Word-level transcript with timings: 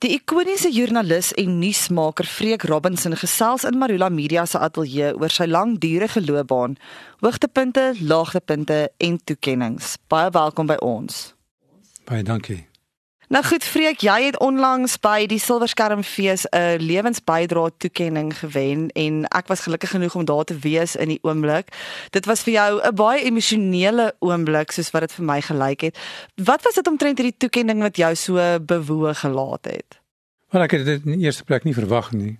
Die 0.00 0.14
ikoniese 0.16 0.70
joernalis 0.72 1.26
en 1.36 1.58
nuusmaker 1.60 2.24
Freek 2.24 2.62
Robinson 2.70 3.12
gesels 3.20 3.66
in 3.68 3.76
Marula 3.76 4.08
Media 4.08 4.46
se 4.48 4.56
ateljee 4.56 5.10
oor 5.12 5.34
sy 5.34 5.44
langdurige 5.44 6.22
loopbaan, 6.24 6.78
hoogtepunte, 7.20 7.90
laagtepunte 8.00 8.80
en 8.96 9.20
toekenninge. 9.28 9.92
Baie 10.08 10.32
welkom 10.32 10.72
by 10.72 10.80
ons. 10.80 11.20
Baie 12.08 12.24
dankie. 12.24 12.69
Nou 13.30 13.44
goed 13.44 13.62
Freek, 13.64 14.00
jy 14.02 14.24
het 14.24 14.36
onlangs 14.42 14.96
by 14.98 15.28
die 15.30 15.38
Silverskermfees 15.38 16.48
'n 16.50 16.82
lewensbydra 16.82 17.68
toekenning 17.78 18.32
gewen 18.38 18.88
en 18.88 19.24
ek 19.28 19.46
was 19.46 19.60
gelukkig 19.60 19.90
genoeg 19.90 20.14
om 20.14 20.24
daar 20.24 20.44
te 20.44 20.58
wees 20.58 20.96
in 20.96 21.08
die 21.08 21.18
oomblik. 21.22 21.68
Dit 22.10 22.26
was 22.26 22.42
vir 22.42 22.52
jou 22.52 22.80
'n 22.82 22.94
baie 22.94 23.22
emosionele 23.22 24.14
oomblik 24.18 24.72
soos 24.72 24.90
wat 24.90 25.00
dit 25.00 25.12
vir 25.12 25.24
my 25.24 25.40
gelyk 25.40 25.80
het. 25.80 25.98
Wat 26.34 26.62
was 26.62 26.74
dit 26.74 26.86
omtrent 26.86 27.18
hierdie 27.18 27.36
toekenning 27.38 27.80
wat 27.80 27.96
jou 27.96 28.14
so 28.14 28.58
bewoe 28.60 29.14
gelaat 29.14 29.64
het? 29.64 30.00
Wel 30.50 30.62
ek 30.62 30.70
het 30.70 30.84
dit 30.84 31.04
in 31.04 31.12
die 31.12 31.24
eerste 31.24 31.44
plek 31.44 31.64
nie 31.64 31.74
verwag 31.74 32.12
nie. 32.12 32.38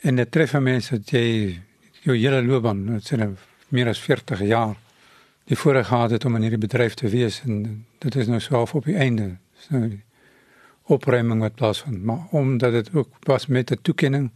En 0.00 0.16
dit 0.16 0.30
tref 0.30 0.52
mense 0.52 0.96
dat 0.96 1.10
jy 1.10 1.60
jou 2.00 2.16
hele 2.16 2.42
loopbaan, 2.42 2.86
dit 2.86 3.06
sien 3.06 3.18
nou 3.18 3.36
meer 3.68 3.88
as 3.88 4.00
40 4.00 4.40
jaar 4.40 4.76
die 5.44 5.56
voorreg 5.56 5.86
gehad 5.86 6.10
het 6.10 6.24
om 6.24 6.36
in 6.36 6.42
hierdie 6.42 6.68
bedryf 6.68 6.94
te 6.94 7.08
wees 7.08 7.42
en 7.44 7.84
dit 7.98 8.16
is 8.16 8.26
nou 8.26 8.40
so 8.40 8.66
op 8.72 8.84
die 8.84 8.96
einde. 8.96 9.36
So 9.58 9.90
opruiming 10.86 11.40
wat 11.40 11.54
plaasvind, 11.54 12.02
maar 12.02 12.26
omdat 12.30 12.72
dit 12.72 12.90
ook 12.94 13.08
was 13.20 13.46
met 13.46 13.70
'n 13.70 13.78
toekenning, 13.82 14.32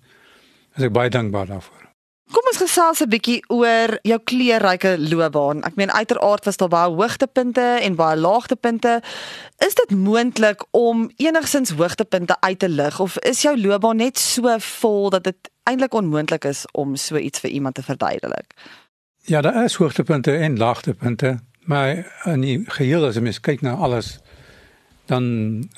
is 0.76 0.82
ek 0.84 0.92
baie 0.92 1.10
dankbaar 1.10 1.46
daarvoor. 1.46 1.86
Kom 2.26 2.42
ons 2.50 2.58
gesels 2.58 3.00
'n 3.00 3.08
bietjie 3.08 3.42
oor 3.48 3.98
jou 4.02 4.18
kleurryke 4.18 4.96
loopbaan. 4.98 5.62
Ek 5.62 5.76
meen 5.76 5.92
uiteraard 5.92 6.44
was 6.44 6.56
daar 6.56 6.68
baie 6.68 6.90
hoogtepunte 6.90 7.60
en 7.60 7.94
baie 7.94 8.16
laagtepunte. 8.16 9.02
Is 9.58 9.74
dit 9.74 9.90
moontlik 9.90 10.64
om 10.70 11.10
enigsins 11.16 11.70
hoogtepunte 11.70 12.36
uit 12.40 12.58
te 12.58 12.68
lig 12.68 13.00
of 13.00 13.18
is 13.18 13.42
jou 13.42 13.60
loopbaan 13.60 13.96
net 13.96 14.18
so 14.18 14.58
vol 14.58 15.10
dat 15.10 15.24
dit 15.24 15.50
eintlik 15.62 15.94
onmoontlik 15.94 16.44
is 16.44 16.64
om 16.72 16.96
so 16.96 17.16
iets 17.16 17.40
vir 17.40 17.50
iemand 17.50 17.74
te 17.74 17.82
verduidelik? 17.82 18.54
Ja, 19.22 19.40
daar 19.40 19.64
is 19.64 19.74
hoogtepunte 19.74 20.36
en 20.36 20.58
laagtepunte, 20.58 21.38
maar 21.60 22.06
in 22.24 22.40
die 22.40 22.64
geheel 22.66 23.06
as 23.06 23.14
jy 23.14 23.22
mens 23.22 23.40
kyk 23.40 23.60
na 23.60 23.74
alles, 23.74 24.18
dan 25.06 25.24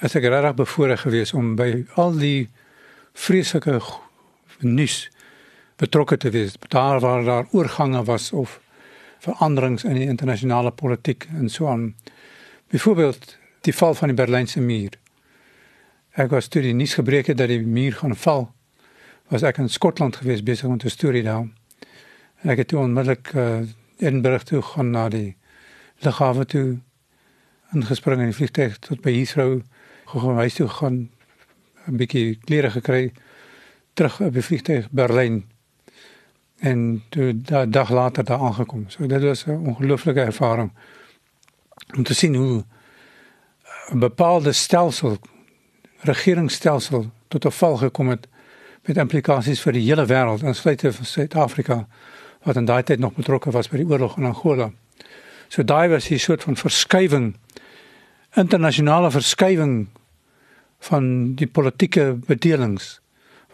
is 0.00 0.14
ek 0.14 0.24
regtig 0.24 0.54
bevoorreg 0.54 1.00
geweest 1.04 1.34
om 1.34 1.54
by 1.56 1.84
al 2.00 2.16
die 2.16 2.48
vreeslike 3.12 3.80
nuus 4.60 5.08
betrokke 5.78 6.16
te 6.16 6.30
wees. 6.30 6.56
Daar 6.68 7.00
waar 7.00 7.24
daar 7.24 7.46
oorgange 7.52 8.04
was 8.04 8.32
of 8.32 8.60
veranderings 9.18 9.84
in 9.84 9.94
die 9.94 10.06
internasionale 10.06 10.70
politiek 10.70 11.28
en 11.34 11.48
so 11.48 11.68
aan. 11.68 11.94
Byvoorbeeld 12.70 13.36
die 13.60 13.74
val 13.74 13.94
van 13.94 14.08
die 14.08 14.16
Berlynse 14.16 14.60
muur. 14.60 14.96
Ek 16.18 16.30
was 16.30 16.48
toe 16.48 16.62
die 16.62 16.74
nuus 16.74 16.94
gebreek 16.98 17.26
het 17.26 17.38
dat 17.38 17.50
die 17.50 17.62
muur 17.62 17.98
gaan 18.00 18.16
val, 18.16 18.48
was 19.28 19.44
ek 19.46 19.60
in 19.62 19.68
Skotland 19.68 20.16
geweest 20.16 20.44
besig 20.44 20.66
om 20.66 20.78
'n 20.78 20.90
storie 20.90 21.22
daar. 21.22 21.46
Ek 22.42 22.58
het 22.58 22.68
toe 22.68 22.78
onmiddellik 22.78 23.32
uh, 23.34 23.60
Edinburgh 23.98 24.44
toe 24.44 24.62
gaan 24.62 24.90
na 24.90 25.08
die 25.08 25.36
lughawe 26.00 26.46
toe 26.46 26.78
ingespring 27.72 28.20
in 28.20 28.30
die 28.30 28.36
vliegtuig 28.36 28.78
tot 28.78 29.00
by 29.04 29.12
Heathrow 29.12 29.60
gegaan 30.08 30.40
huis 30.40 30.54
toe 30.54 30.68
gaan 30.68 31.10
'n 31.86 31.96
bietjie 31.96 32.38
klere 32.44 32.70
gekry 32.70 33.12
terug 33.94 34.20
op 34.20 34.32
die 34.32 34.42
vliegtuig 34.42 34.90
Berlyn 34.90 35.44
en 36.58 37.02
toe 37.08 37.32
daai 37.42 37.70
dag 37.70 37.90
later 37.90 38.24
daar 38.24 38.38
aangekom. 38.38 38.84
So 38.88 39.06
dit 39.06 39.22
was 39.22 39.46
'n 39.46 39.66
ongelooflike 39.66 40.20
ervaring 40.20 40.72
om 41.96 42.02
te 42.02 42.14
sien 42.14 42.34
hoe 42.34 42.64
'n 43.92 43.98
bepaalde 43.98 44.52
stelsel 44.52 45.18
regeringsstelsel 46.00 47.10
tot 47.28 47.44
'n 47.44 47.50
val 47.50 47.76
gekom 47.76 48.08
het 48.08 48.28
met 48.84 48.96
implikasies 48.96 49.60
vir 49.60 49.72
die 49.72 49.88
hele 49.88 50.06
wêreld, 50.06 50.42
insluitend 50.42 50.94
van 50.94 51.04
Suid-Afrika 51.04 51.86
wat 52.42 52.56
in 52.56 52.64
daai 52.64 52.82
tyd 52.82 52.98
nog 52.98 53.14
betrokke 53.14 53.50
was 53.50 53.68
by 53.68 53.76
die 53.76 53.86
oorlog 53.86 54.16
in 54.16 54.24
Angola. 54.24 54.70
So 55.48 55.64
daai 55.64 55.88
was 55.88 56.10
'n 56.10 56.18
soort 56.18 56.42
van 56.42 56.56
verskywing 56.56 57.36
internasionale 58.38 59.10
verskywing 59.10 59.88
van 60.88 61.34
die 61.34 61.46
politieke 61.46 62.12
bedelings 62.26 62.98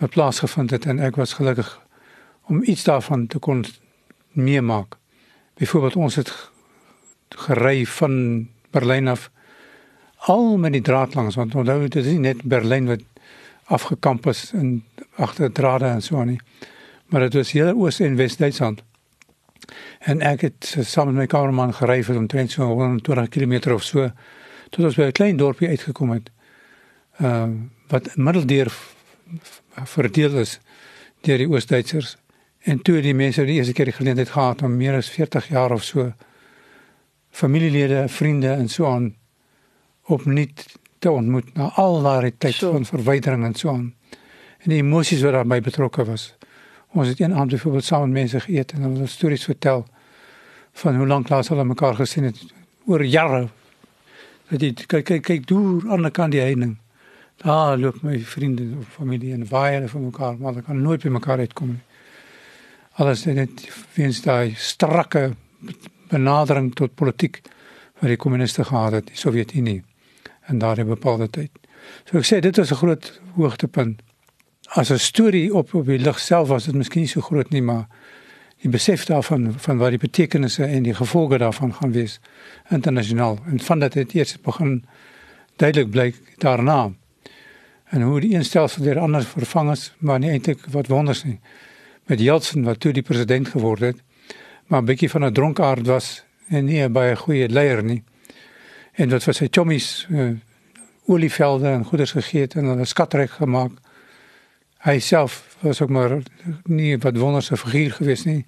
wat 0.03 0.11
plaasgevind 0.17 0.75
het 0.75 0.87
en 0.91 1.01
ek 1.01 1.17
was 1.17 1.37
gelukkig 1.39 1.71
om 2.53 2.63
iets 2.63 2.85
daarvan 2.85 3.27
te 3.27 3.39
kon 3.39 3.65
meemaak. 4.33 4.99
Byvoorbeeld 5.55 5.97
ons 5.97 6.19
het 6.21 6.33
gery 7.47 7.87
van 7.87 8.49
Berlyn 8.71 9.09
af 9.09 9.31
al 10.29 10.57
met 10.59 10.73
die 10.73 10.83
draad 10.83 11.15
langs 11.15 11.39
want 11.41 11.55
onthou 11.55 11.81
dit 11.87 11.97
is 11.97 12.11
nie 12.13 12.21
net 12.29 12.43
Berlyn 12.43 12.91
wat 12.91 13.03
afgekamp 13.65 14.27
is 14.27 14.51
in 14.53 14.85
agter 15.17 15.53
drade 15.53 15.87
en 15.87 16.03
so 16.03 16.21
aan 16.21 16.35
nie. 16.35 16.41
Maar 17.07 17.21
dit 17.21 17.35
was 17.35 17.53
hele 17.53 17.75
Oos 17.75 18.01
en 18.01 18.17
Wes-Duitsland. 18.17 18.83
En 19.99 20.21
ek 20.21 20.41
het 20.41 20.77
saam 20.81 21.07
met 21.07 21.15
my 21.15 21.27
kamerman 21.27 21.73
gery 21.75 22.03
vir 22.05 22.19
omtrent 22.21 22.53
so 22.53 22.67
120 22.67 23.29
km 23.29 23.73
of 23.73 23.85
so 23.85 24.11
tot 24.71 24.85
ons 24.85 24.97
by 24.97 25.03
'n 25.09 25.13
klein 25.13 25.37
dorpie 25.37 25.69
uitgekom 25.69 26.11
het. 26.11 26.31
Ehm 27.19 27.53
uh, 27.53 27.61
wat 27.89 28.17
middeldeur 28.17 28.73
verdeel 29.85 30.39
is 30.39 30.59
deur 31.21 31.39
die 31.39 31.49
Oos-Duitsers 31.49 32.17
en 32.65 32.83
toe 32.83 33.01
die 33.01 33.15
mense 33.15 33.45
die 33.45 33.59
eerste 33.59 33.73
keer 33.73 33.85
die 33.85 33.97
geleentheid 33.97 34.31
gehad 34.33 34.63
om 34.63 34.77
meer 34.77 34.97
as 34.97 35.11
40 35.11 35.49
jaar 35.49 35.73
of 35.73 35.85
so 35.85 36.13
familielede, 37.31 38.09
vriende 38.09 38.49
en 38.49 38.69
so 38.69 38.87
aan 38.87 39.15
opnuut 40.07 40.65
te 40.99 41.11
ontmoet 41.11 41.55
na 41.55 41.71
al 41.81 42.03
daardie 42.03 42.35
tyd 42.39 42.55
so. 42.55 42.73
van 42.73 42.85
verwydering 42.85 43.45
en 43.45 43.55
so 43.55 43.69
aan. 43.69 43.95
En 44.65 44.73
die 44.73 44.81
emosies 44.81 45.23
wat 45.23 45.33
daarbey 45.33 45.61
betrokke 45.61 46.05
was. 46.05 46.35
Ons 46.95 47.09
het 47.09 47.21
een 47.21 47.35
aand 47.35 47.51
byvoorbeeld 47.51 47.85
saam 47.85 48.01
met 48.01 48.21
mense 48.21 48.41
geëet 48.41 48.73
en 48.73 48.87
hulle 48.87 49.07
stories 49.07 49.45
vertel 49.45 49.85
van 50.73 50.97
hoe 50.97 51.07
lank 51.07 51.29
laas 51.29 51.49
hulle 51.49 51.65
mekaar 51.65 51.95
gesien 51.95 52.25
het 52.25 52.41
oor 52.87 53.05
jare 53.05 53.49
Jy 54.53 54.75
kyk 54.77 55.07
kyk 55.09 55.23
kyk 55.25 55.47
deur 55.49 55.87
aan 55.89 56.05
die 56.05 56.11
kant 56.13 56.35
die 56.35 56.43
heining. 56.43 56.77
Daar 57.41 57.79
loop 57.81 58.03
my 58.05 58.19
vriende 58.21 58.67
of 58.79 58.89
familie 58.99 59.33
en 59.33 59.47
hulle 59.49 59.89
vir 59.89 60.01
mekaar, 60.01 60.37
maar 60.39 60.53
hulle 60.53 60.65
kan 60.67 60.83
nooit 60.83 61.03
by 61.03 61.09
mekaar 61.09 61.39
uitkom 61.39 61.69
nie. 61.73 61.83
Alles 63.01 63.25
net 63.25 63.65
weens 63.97 64.21
daai 64.23 64.55
strakke 64.55 65.33
benadering 66.13 66.75
tot 66.77 66.95
politiek 66.95 67.41
wat 68.01 68.13
die 68.13 68.21
kommuniste 68.21 68.65
gehad 68.69 68.93
het, 68.93 69.09
die 69.09 69.17
Sowjetunie 69.17 69.83
en 70.47 70.61
daardie 70.61 70.85
bepaalde 70.85 71.31
tyd. 71.33 71.51
So 72.05 72.21
ek 72.21 72.29
sê 72.29 72.41
dit 72.41 72.57
was 72.57 72.71
'n 72.71 72.81
groot 72.83 73.21
hoogtepunt. 73.37 74.03
As 74.77 74.91
'n 74.91 74.99
storie 74.99 75.55
op 75.55 75.75
op 75.75 75.87
die 75.87 75.99
lig 75.99 76.19
self 76.21 76.49
was 76.49 76.65
dit 76.65 76.75
miskien 76.75 77.03
nie 77.03 77.09
so 77.09 77.21
groot 77.21 77.51
nie, 77.51 77.63
maar 77.63 77.89
die 78.65 78.73
besef 78.73 79.05
daarvan 79.05 79.51
van 79.61 79.79
wat 79.79 79.93
die 79.93 80.01
betekenisse 80.01 80.65
en 80.65 80.87
die 80.87 80.95
gevolge 80.97 81.39
daarvan 81.39 81.75
gaan 81.77 81.93
wees 81.93 82.21
internasionaal. 82.73 83.39
En 83.47 83.61
van 83.61 83.79
dat 83.79 83.93
dit 83.93 84.15
eers 84.15 84.39
begin 84.41 84.85
duidelik 85.57 85.91
blyk 85.91 86.21
daarna 86.41 86.93
en 87.93 88.03
hoe 88.03 88.21
die 88.21 88.33
instelsel 88.33 88.83
deur 88.83 88.99
anders 88.99 89.27
vervang 89.27 89.71
is 89.71 89.93
maar 89.99 90.19
nie 90.19 90.31
eintlik 90.33 90.65
wat 90.73 90.89
wonders 90.89 91.25
nie. 91.25 91.39
Met 92.09 92.21
Jeltsin 92.21 92.65
wat 92.65 92.81
toe 92.81 92.93
die 92.93 93.05
president 93.05 93.53
geword 93.53 93.81
het 93.81 94.01
maar 94.67 94.81
'n 94.81 94.89
bietjie 94.89 95.11
van 95.11 95.25
'n 95.25 95.33
dronkaard 95.33 95.87
was 95.87 96.25
en 96.49 96.65
nie 96.65 96.89
baie 96.89 97.17
goeie 97.17 97.49
leier 97.49 97.85
nie. 97.85 98.03
En 98.93 99.09
wat 99.09 99.23
vir 99.23 99.35
sy 99.35 99.49
chommies 99.51 100.07
uh, 100.11 100.31
olievelde 101.07 101.69
en 101.69 101.85
goederes 101.85 102.13
gegee 102.13 102.41
het 102.41 102.55
en 102.55 102.65
hulle 102.65 102.85
skatryk 102.85 103.31
gemaak 103.31 103.73
hy 104.85 104.99
self 105.01 105.57
was 105.61 105.81
ook 105.81 105.91
maar 105.91 106.19
nie 106.69 106.97
wat 107.01 107.17
wonderse 107.17 107.57
figuur 107.57 107.93
gewees 107.99 108.25
nie 108.25 108.45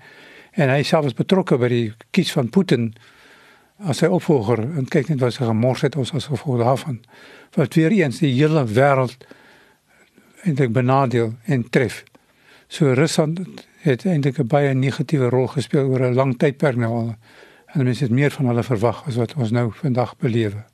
en 0.57 0.73
hy 0.73 0.83
self 0.83 1.05
was 1.09 1.17
betrokke 1.17 1.59
by 1.61 1.69
die 1.69 1.87
kies 2.17 2.33
van 2.33 2.51
Putin 2.53 2.91
as 3.85 4.01
sy 4.01 4.09
opvolger. 4.09 4.63
En 4.79 4.89
kyk 4.89 5.11
net 5.13 5.21
wat 5.21 5.37
sy 5.37 5.45
gemors 5.45 5.85
het 5.85 5.97
ons 6.01 6.15
as 6.17 6.29
gevolg 6.31 6.63
daarvan. 6.63 7.01
Wat 7.57 7.77
weer 7.77 7.93
eens 7.93 8.23
die 8.23 8.33
hele 8.33 8.65
wêreld 8.65 9.27
eintlik 10.47 10.73
benadeel 10.73 11.35
en 11.45 11.67
tref. 11.71 12.03
So 12.69 12.95
Rusland 12.97 13.41
het 13.85 14.07
eintlik 14.07 14.39
'n 14.39 14.47
baie 14.47 14.75
negatiewe 14.75 15.29
rol 15.29 15.47
gespeel 15.47 15.89
oor 15.89 16.01
'n 16.01 16.15
lang 16.15 16.39
tydperk 16.39 16.77
nou 16.77 16.93
al. 16.93 17.15
En 17.67 17.85
mense 17.85 18.05
het 18.05 18.13
meer 18.13 18.31
van 18.31 18.47
hulle 18.47 18.63
verwag 18.63 19.07
as 19.07 19.17
wat 19.17 19.35
ons 19.35 19.51
nou 19.51 19.73
vandag 19.73 20.17
belewe. 20.17 20.65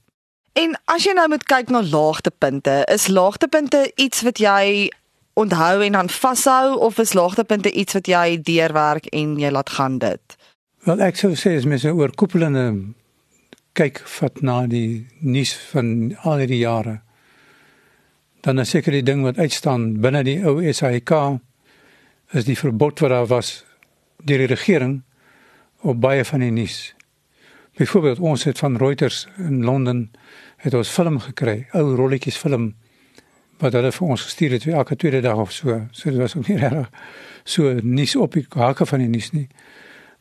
En 0.52 0.81
as 0.84 1.04
jy 1.04 1.12
nou 1.12 1.28
moet 1.28 1.44
kyk 1.44 1.69
na 1.69 1.82
laagtepunte, 1.82 2.84
is 2.92 3.06
laagtepunte 3.06 3.92
iets 3.94 4.22
wat 4.22 4.38
jy 4.38 4.92
onthou 5.34 5.82
en 5.82 5.93
dan 5.93 6.08
vashou 6.08 6.79
of 6.79 6.99
is 6.99 7.12
laagtepunte 7.12 7.70
iets 7.70 7.93
wat 7.99 8.06
jy 8.06 8.40
deurwerk 8.43 9.06
en 9.06 9.38
jy 9.40 9.50
laat 9.50 9.70
gaan 9.70 9.99
dit? 9.99 10.37
Wel 10.84 11.00
ek 11.00 11.17
sou 11.17 11.32
sê 11.38 11.56
as 11.56 11.69
mens 11.69 11.84
oor 11.84 12.12
koepelende 12.14 12.67
kyk 13.73 14.02
vat 14.19 14.43
na 14.43 14.67
die 14.67 15.06
nuus 15.20 15.55
van 15.70 16.12
al 16.23 16.44
die 16.46 16.61
jare 16.61 17.00
dan 18.43 18.58
is 18.58 18.73
seker 18.75 18.93
die 18.96 19.05
ding 19.06 19.23
wat 19.23 19.38
uitstaan 19.38 20.00
binne 20.02 20.25
die 20.26 20.40
ou 20.43 20.58
SAIK 20.58 21.12
is 22.35 22.49
die 22.49 22.58
verbod 22.58 22.99
wat 23.05 23.12
daar 23.14 23.28
was 23.31 23.61
deur 24.26 24.43
die 24.43 24.50
regering 24.50 25.02
op 25.82 26.00
baie 26.02 26.25
van 26.25 26.43
die 26.43 26.50
nuus. 26.50 26.94
Byvoorbeeld 27.78 28.19
ons 28.19 28.44
het 28.44 28.58
van 28.58 28.76
Reuters 28.76 29.26
in 29.38 29.62
Londen 29.64 30.11
het 30.62 30.75
ons 30.75 30.90
film 30.90 31.20
gekry, 31.23 31.67
ou 31.75 31.94
rolletjies 31.99 32.38
film 32.38 32.73
wat 33.62 33.76
hulle 33.79 33.93
vir 33.94 34.09
ons 34.09 34.23
gestuur 34.26 34.56
het 34.56 34.67
elke 34.67 34.97
tweede 34.97 35.20
dag 35.23 35.38
of 35.38 35.53
so. 35.53 35.81
So 35.91 36.11
dit 36.11 36.19
was 36.19 36.35
ook 36.37 36.49
nie 36.50 36.59
reg 36.59 36.91
so 37.44 37.73
nuus 37.82 38.17
op 38.17 38.35
die 38.35 38.47
hakke 38.49 38.87
van 38.87 39.05
die 39.05 39.09
nuus 39.09 39.31
nie. 39.31 39.49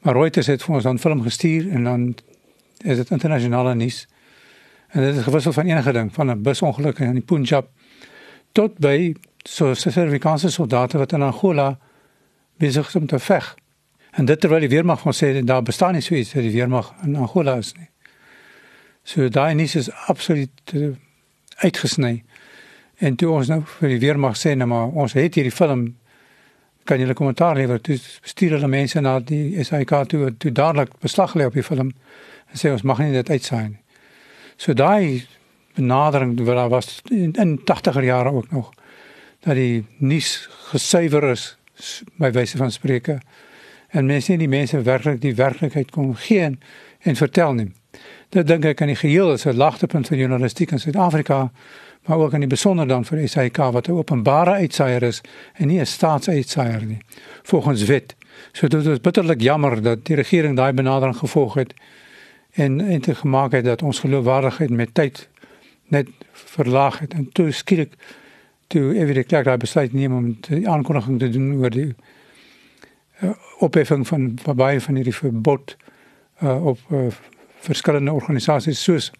Maar 0.01 0.17
Reuters 0.17 0.49
het 0.49 0.63
vir 0.63 0.75
ons 0.75 0.85
dan 0.85 0.99
film 0.99 1.21
gestuur 1.25 1.69
en 1.71 1.83
dan 1.83 2.05
is 2.81 2.97
dit 2.97 3.09
internasionale 3.09 3.75
nuus. 3.75 4.05
En 4.91 5.01
dit 5.01 5.15
is 5.15 5.23
gewissel 5.23 5.53
van 5.53 5.65
enige 5.65 5.91
ding, 5.91 6.13
van 6.13 6.31
'n 6.31 6.41
busongeluk 6.41 6.99
in 6.99 7.13
die 7.13 7.25
Punjab 7.25 7.69
tot 8.51 8.77
by 8.77 9.15
so 9.43 9.73
Suid-Afrikaanse 9.73 10.49
soldate 10.49 10.97
wat 10.97 11.11
in 11.11 11.21
Angola 11.21 11.79
besig 12.57 12.87
is 12.87 12.95
om 12.95 13.07
te 13.07 13.19
veg. 13.19 13.55
En 14.11 14.25
dit 14.25 14.39
terwyl 14.39 14.59
die 14.59 14.69
weermag 14.69 14.99
van 14.99 15.13
sê 15.13 15.43
daar 15.43 15.63
bestaan 15.63 15.93
nie 15.93 16.01
so 16.01 16.15
iets 16.15 16.33
dat 16.33 16.43
die 16.43 16.51
weermag 16.51 16.93
in 17.03 17.15
Angola 17.15 17.55
is 17.57 17.73
nie. 17.73 17.89
So 19.03 19.29
daai 19.29 19.53
nuus 19.53 19.75
is 19.75 19.91
absoluut 19.91 20.73
uh, 20.73 20.91
uitgesny. 21.55 22.23
En 23.01 23.15
toe 23.17 23.31
ons 23.33 23.49
nou 23.49 23.61
vir 23.79 23.95
die 23.95 23.99
weermag 24.03 24.37
sê 24.37 24.53
nou 24.53 24.67
maar 24.69 24.93
ons 24.93 25.15
het 25.17 25.35
hierdie 25.35 25.53
film. 25.53 25.87
Kan 26.85 27.01
julle 27.01 27.15
kommentaar 27.17 27.57
lewer 27.57 27.81
toe 27.81 27.97
stuur 27.97 28.57
hulle 28.57 28.69
mense 28.69 29.01
na 29.01 29.15
die 29.19 29.63
SAK 29.63 29.93
toe 30.11 30.29
toe 30.37 30.51
dadelik 30.51 30.93
beslag 31.01 31.33
lê 31.33 31.47
op 31.49 31.57
die 31.57 31.65
film. 31.65 31.89
En 32.51 32.61
sê 32.61 32.69
ons 32.69 32.85
mag 32.85 33.01
nie 33.01 33.13
dit 33.15 33.29
uitsaai 33.29 33.69
nie. 33.69 33.79
So 34.61 34.77
daai 34.77 35.25
benadering 35.73 36.35
wat 36.45 36.55
daar 36.55 36.69
was 36.69 37.01
in, 37.09 37.33
in 37.33 37.57
80er 37.65 38.05
jare 38.05 38.31
ook 38.31 38.51
nog 38.51 38.71
dat 39.41 39.57
die 39.57 39.85
nuus 39.97 40.49
gesuiwer 40.69 41.31
is 41.31 41.57
by 42.21 42.29
wyse 42.31 42.57
van 42.57 42.71
spreuke 42.71 43.21
en 43.91 44.05
mense 44.05 44.37
die 44.37 44.49
mense 44.49 44.81
werklik 44.85 45.21
die 45.21 45.35
werklikheid 45.35 45.91
kon 45.91 46.13
gee 46.15 46.43
en, 46.51 46.59
en 47.01 47.15
vertel 47.15 47.53
nie. 47.53 47.71
Dit 48.29 48.47
dink 48.47 48.65
ek 48.65 48.81
aan 48.81 48.93
die 48.93 48.99
geheel 48.99 49.33
is 49.33 49.45
'n 49.45 49.57
lagtepunt 49.57 50.07
van 50.07 50.17
journalistiek 50.17 50.71
in 50.71 50.79
Suid-Afrika 50.79 51.49
maar 52.05 52.17
ook 52.17 52.33
aan 52.33 52.39
die 52.39 52.49
besonder 52.49 52.87
dan 52.87 53.05
vir 53.05 53.27
SAK 53.27 53.57
wat 53.57 53.87
'n 53.87 53.91
openbare 53.91 54.51
uitsaaier 54.51 55.03
is 55.03 55.21
en 55.53 55.67
nie 55.67 55.79
'n 55.79 55.85
staatsuitsaier 55.85 56.85
nie 56.85 57.01
volgens 57.43 57.83
wet. 57.83 58.15
So 58.51 58.67
dit 58.67 58.85
is 58.85 59.01
bitterlik 59.01 59.41
jammer 59.41 59.81
dat 59.81 60.05
die 60.05 60.15
regering 60.15 60.55
daai 60.55 60.73
benadering 60.73 61.17
gevolg 61.17 61.53
het 61.53 61.73
en 62.51 62.81
en 62.81 63.01
te 63.01 63.15
gemaak 63.15 63.51
het 63.51 63.65
dat 63.65 63.81
ons 63.81 63.99
geloofwaardigheid 63.99 64.69
met 64.69 64.93
tyd 64.93 65.29
net 65.87 66.07
verlaag 66.31 66.99
het 66.99 67.13
en 67.13 67.29
toe 67.31 67.51
skielik 67.51 67.93
toe 68.67 68.95
Evie 68.95 69.23
Clark 69.23 69.45
daai 69.45 69.57
besluit 69.57 69.93
neem 69.93 70.15
om 70.15 70.37
die 70.47 70.69
aankondiging 70.69 71.19
te 71.19 71.29
doen 71.29 71.53
oor 71.53 71.69
die 71.69 71.95
uh, 73.21 73.29
opheffing 73.59 74.07
van 74.07 74.37
baie 74.55 74.81
van 74.81 74.95
hierdie 74.95 75.15
verbod 75.15 75.75
uh, 76.43 76.65
op 76.65 76.79
uh, 76.89 77.07
verskillende 77.59 78.11
organisasies 78.11 78.83
soos 78.83 79.11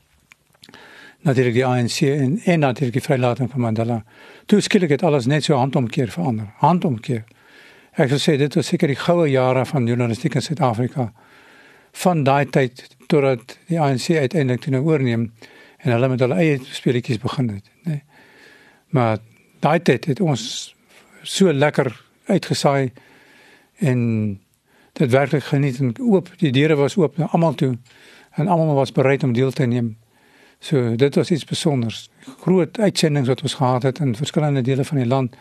natuurlik 1.21 1.53
die 1.53 1.65
ANC 1.65 2.01
en 2.01 2.39
en 2.43 2.59
natuurlik 2.59 2.93
die 2.93 3.03
vrylating 3.03 3.49
van 3.51 3.59
Mandela. 3.59 4.03
Toe 4.45 4.61
skielik 4.61 4.89
het 4.89 5.03
alles 5.03 5.25
net 5.25 5.43
so 5.43 5.55
handomkeer 5.55 6.11
verander. 6.11 6.49
Handomkeer. 6.57 7.23
Ek 7.91 8.09
sou 8.09 8.19
sê 8.19 8.37
dit 8.39 8.55
was 8.55 8.67
seker 8.71 8.87
die 8.87 8.99
goue 8.99 9.27
jare 9.29 9.65
van 9.65 9.87
journalistiek 9.87 10.35
in 10.35 10.41
Suid-Afrika. 10.41 11.11
Van 12.03 12.23
daai 12.23 12.45
tyd 12.49 12.85
totdat 13.07 13.57
die 13.67 13.79
ANC 13.79 14.09
uiteindelik 14.09 14.61
toe 14.61 14.73
nou 14.73 14.83
oorneem 14.87 15.31
en 15.77 15.91
hulle 15.91 16.07
met 16.07 16.19
hulle 16.23 16.37
eie 16.39 16.59
speletjies 16.71 17.19
begin 17.19 17.49
het, 17.49 17.65
nê. 17.83 17.91
Nee. 17.91 18.03
Maar 18.91 19.19
daai 19.59 19.79
tyd 19.79 20.05
het 20.05 20.19
ons 20.19 20.43
so 21.23 21.53
lekker 21.53 21.91
uitgesaai 22.27 22.91
en 23.79 23.99
dit 24.93 25.11
werklik 25.11 25.43
geniet 25.43 25.79
en 25.79 25.93
oop 25.99 26.29
die 26.41 26.51
deure 26.51 26.75
was 26.75 26.97
oop 26.97 27.17
na 27.17 27.29
almal 27.31 27.55
toe 27.55 27.75
en 28.35 28.47
almal 28.47 28.75
was 28.75 28.91
bereid 28.91 29.23
om 29.23 29.33
deel 29.33 29.51
te 29.51 29.65
neem 29.65 29.95
So 30.61 30.95
dit 30.95 31.15
was 31.15 31.31
iets 31.31 31.41
spesiaals. 31.41 32.09
Groot 32.43 32.79
uitsendings 32.79 33.27
wat 33.27 33.41
ons 33.41 33.53
gehad 33.57 33.83
het 33.83 33.99
in 33.99 34.15
verskillende 34.15 34.61
dele 34.61 34.83
van 34.85 34.97
die 34.97 35.07
land 35.07 35.35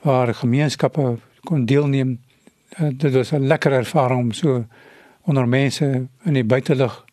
waar 0.00 0.34
gemeenskappe 0.34 1.18
kon 1.44 1.64
deelneem. 1.64 2.20
Uh, 2.78 2.88
dit 2.92 3.12
was 3.12 3.32
'n 3.32 3.46
lekker 3.46 3.72
ervaring 3.72 4.20
om 4.20 4.32
so 4.32 4.64
onder 5.20 5.48
mense 5.48 6.06
in 6.24 6.32
die 6.32 6.44
buitelug 6.44 7.04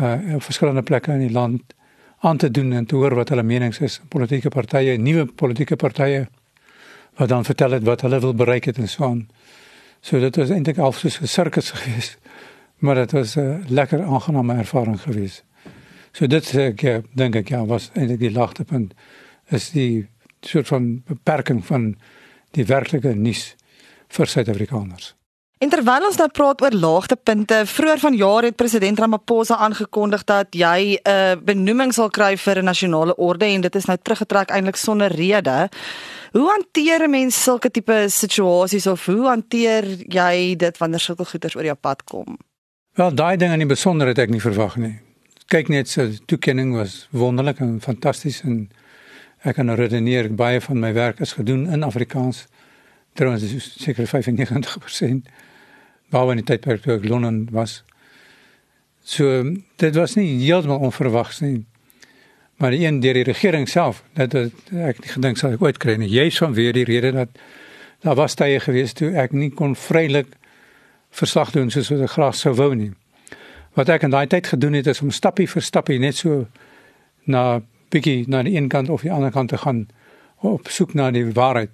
uh 0.00 0.34
op 0.34 0.42
verskillende 0.42 0.82
plekke 0.82 1.12
in 1.12 1.18
die 1.18 1.32
land 1.32 1.62
aan 2.18 2.36
te 2.36 2.50
doen 2.50 2.72
en 2.72 2.86
te 2.86 2.94
hoor 2.94 3.14
wat 3.14 3.28
hulle 3.28 3.42
menings 3.42 3.78
is. 3.78 4.00
Politieke 4.08 4.48
partye, 4.48 4.96
nuwe 4.98 5.24
politieke 5.24 5.76
partye 5.76 6.28
wat 7.14 7.28
dan 7.28 7.44
vertel 7.44 7.70
het 7.70 7.82
wat 7.82 8.00
hulle 8.00 8.20
wil 8.20 8.34
bereik 8.34 8.64
het 8.64 8.78
en 8.78 8.88
so 8.88 9.04
aan. 9.04 9.28
So 10.00 10.18
dit 10.18 10.36
was 10.36 10.50
eintlik 10.50 10.78
al 10.78 10.92
soos 10.92 11.20
'n 11.20 11.26
sirkus 11.26 11.70
geweest. 11.76 12.18
Maar 12.78 12.94
dit 12.94 13.12
was 13.12 13.36
'n 13.36 13.64
lekker 13.68 14.02
aangename 14.04 14.54
ervaring 14.54 15.00
geweest. 15.00 15.44
So 16.12 16.28
dit 16.28 16.54
ek 16.60 16.84
dink 17.16 17.36
ek 17.36 17.48
ja 17.54 17.64
was 17.64 17.90
eintlik 17.96 18.20
die 18.20 18.32
lagtepunt 18.32 18.92
is 19.52 19.70
die 19.72 20.08
soort 20.44 20.68
van 20.68 21.02
beperking 21.08 21.62
van 21.64 21.94
die 22.56 22.66
werklike 22.68 23.14
nuus 23.16 23.54
vir 24.12 24.28
Suid-Afrikaners. 24.28 25.14
En 25.62 25.70
terwyl 25.70 26.08
ons 26.08 26.18
nou 26.18 26.26
praat 26.34 26.62
oor 26.64 26.74
laagtepunte, 26.74 27.60
vroeër 27.70 28.00
vanjaar 28.02 28.48
het 28.48 28.56
president 28.58 28.98
Ramaphosa 28.98 29.60
aangekondig 29.62 30.24
dat 30.26 30.48
jy 30.58 30.98
'n 30.98 31.10
uh, 31.10 31.36
benoeming 31.38 31.94
sal 31.94 32.10
kry 32.10 32.36
vir 32.36 32.58
'n 32.58 32.64
nasionale 32.64 33.14
orde 33.16 33.46
en 33.46 33.60
dit 33.60 33.74
is 33.74 33.86
nou 33.86 33.96
teruggetrek 33.96 34.50
eintlik 34.50 34.76
sonder 34.76 35.12
rede. 35.12 35.68
Hoe 36.32 36.48
hanteer 36.50 37.06
'n 37.06 37.10
mens 37.10 37.42
sulke 37.42 37.70
tipe 37.70 38.04
situasies 38.08 38.86
of 38.86 39.06
hoe 39.06 39.28
hanteer 39.28 39.84
jy 40.08 40.56
dit 40.56 40.78
wanneer 40.78 41.00
sulke 41.00 41.24
goeters 41.24 41.56
oor 41.56 41.64
jou 41.64 41.76
pad 41.80 42.04
kom? 42.04 42.38
Wel, 42.94 43.14
daai 43.14 43.36
ding 43.36 43.52
in 43.52 43.58
die 43.58 43.74
besonder 43.74 44.06
het 44.06 44.18
ek 44.18 44.30
nie 44.30 44.40
verwag 44.40 44.76
nie 44.76 45.11
kyk 45.50 45.68
net 45.72 45.88
so 45.88 46.08
toekenning 46.26 46.74
was 46.76 47.06
wonderlik 47.10 47.60
en 47.60 47.80
fantasties 47.80 48.42
en 48.46 48.68
ek 49.42 49.56
kan 49.58 49.66
nou 49.66 49.76
redeneer 49.78 50.28
baie 50.38 50.60
van 50.62 50.78
my 50.80 50.92
werk 50.94 51.20
is 51.24 51.34
gedoen 51.38 51.66
in 51.72 51.82
Afrikaans. 51.82 52.46
Trouwens 53.18 53.42
is 53.42 53.72
seker 53.80 54.06
95% 54.06 55.32
baie 56.12 56.30
in 56.30 56.42
die 56.42 56.46
tydperk 56.46 56.84
toe 56.84 56.96
ek 56.98 57.08
Londen 57.08 57.46
was. 57.50 57.80
So 59.02 59.42
dit 59.82 59.98
was 59.98 60.14
nie 60.16 60.28
heeltemal 60.44 60.84
onverwags 60.90 61.42
nie. 61.42 61.64
Maar 62.62 62.76
een 62.78 63.00
deur 63.02 63.18
die 63.18 63.26
regering 63.26 63.66
self 63.68 64.04
dat 64.14 64.36
ek 64.36 65.02
nie 65.02 65.14
gedink 65.16 65.40
sou 65.40 65.54
ek 65.56 65.64
ooit 65.64 65.82
kry 65.82 65.96
nie. 65.98 66.12
Jy 66.12 66.28
sou 66.30 66.52
weer 66.54 66.76
die 66.76 66.86
rede 66.86 67.10
dat 67.16 67.34
daar 68.02 68.18
was 68.18 68.38
tye 68.38 68.60
gewees 68.62 68.94
toe 68.98 69.10
ek 69.18 69.34
nie 69.34 69.50
kon 69.50 69.74
vrylik 69.78 70.30
verslag 71.10 71.50
doen 71.54 71.70
soos 71.70 71.90
wat 71.90 72.06
ek 72.06 72.14
graag 72.16 72.38
sou 72.38 72.54
wou 72.58 72.72
nie 72.74 72.92
wat 73.74 73.88
ek 73.88 74.02
in 74.02 74.10
daai 74.10 74.26
tyd 74.26 74.46
gedoen 74.46 74.72
het 74.72 74.86
is 74.86 75.00
om 75.02 75.10
stappie 75.10 75.48
vir 75.48 75.62
stappie 75.62 75.98
net 75.98 76.16
so 76.16 76.46
na 77.24 77.62
bietjie 77.92 78.24
na 78.28 78.42
die 78.42 78.56
een 78.56 78.68
kant 78.68 78.90
of 78.90 79.02
die 79.02 79.12
ander 79.12 79.32
kant 79.32 79.52
te 79.52 79.58
gaan 79.58 79.86
op 80.42 80.68
soek 80.68 80.94
na 80.94 81.10
die 81.10 81.24
waarheid. 81.32 81.70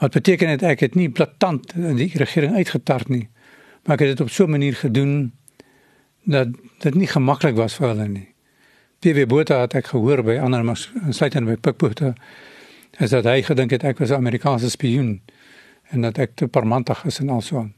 Wat 0.00 0.12
beteken 0.12 0.48
dit 0.48 0.62
ek 0.62 0.80
het 0.80 0.94
nie 0.96 1.08
blaatant 1.08 1.74
in 1.76 1.96
die 1.96 2.10
regering 2.14 2.54
uitgetart 2.56 3.08
nie, 3.08 3.28
maar 3.84 3.96
ek 3.96 4.06
het 4.06 4.16
dit 4.16 4.20
op 4.20 4.30
so 4.30 4.44
'n 4.44 4.50
manier 4.50 4.74
gedoen 4.74 5.32
dat 6.24 6.48
dit 6.80 6.94
nie 6.94 7.06
gemaklik 7.06 7.56
was 7.56 7.74
vir 7.74 7.88
hulle 7.88 8.08
nie. 8.08 8.28
PW 9.00 9.26
Botha 9.26 9.60
het 9.60 9.74
ek 9.74 9.86
gehoor 9.86 10.22
by 10.22 10.38
ander 10.38 10.64
mas 10.64 10.90
insluitend 11.06 11.46
by 11.46 11.56
Pikbotha 11.56 12.14
is 12.98 13.10
dat 13.10 13.24
hy 13.24 13.42
gedink 13.42 13.70
het 13.70 13.84
ek 13.84 13.98
was 13.98 14.10
'n 14.10 14.14
Amerikaanse 14.14 14.70
spioen 14.70 15.20
en 15.90 16.00
dat 16.00 16.18
ek 16.18 16.34
te 16.34 16.48
parmantig 16.48 17.04
is 17.04 17.18
en 17.18 17.28
also. 17.28 17.70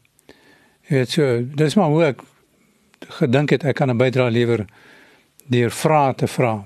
Weet 0.89 1.11
so, 1.11 1.43
dis 1.55 1.75
maar 1.75 1.89
hoe 1.89 2.05
ek 2.05 2.21
gedink 3.09 3.51
het 3.51 3.65
ek 3.65 3.77
kan 3.77 3.91
'n 3.91 3.97
bydrae 3.97 4.31
lewer 4.31 4.67
deur 5.47 5.71
vrae 5.71 6.15
te 6.15 6.27
vra. 6.27 6.65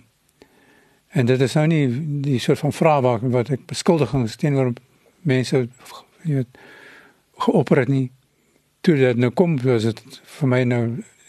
En 1.09 1.26
dit 1.26 1.40
is 1.40 1.55
nou 1.55 1.66
nie 1.66 1.87
die 2.21 2.38
soort 2.38 2.59
van 2.59 2.73
vrae 2.73 3.00
wat 3.00 3.21
wat 3.21 3.50
ek 3.50 3.66
beskuldigings 3.66 4.37
teenoor 4.37 4.73
mense 5.23 5.69
weet 6.23 6.49
geopper 7.38 7.78
het 7.78 7.88
nie. 7.88 8.11
Toe 8.81 8.97
dit 8.97 9.16
nou 9.16 9.31
kom 9.31 9.59
was 9.62 9.83
dit 9.83 10.02
vir 10.38 10.49
my 10.49 10.62
nou 10.62 10.83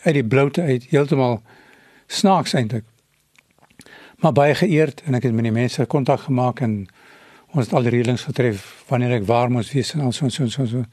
uit 0.03 0.13
die 0.13 0.23
bloute 0.23 0.61
uit 0.61 0.89
heeltemal 0.89 1.41
snaaks 2.07 2.53
eintlik. 2.53 2.83
Maar 4.17 4.33
baie 4.33 4.55
geëerd 4.55 5.01
en 5.05 5.13
ek 5.13 5.23
het 5.23 5.33
met 5.33 5.43
die 5.43 5.53
mense 5.53 5.85
kontak 5.85 6.19
gemaak 6.19 6.59
en 6.59 6.87
ons 7.53 7.65
het 7.65 7.73
al 7.73 7.87
die 7.87 7.93
reëlings 7.95 8.27
getref 8.27 8.83
wanneer 8.89 9.19
ek 9.19 9.27
waar 9.27 9.51
moes 9.51 9.71
wees 9.71 9.93
en 9.95 10.03
al 10.07 10.11
so 10.11 10.29
so 10.29 10.47
so 10.47 10.65
so. 10.65 10.83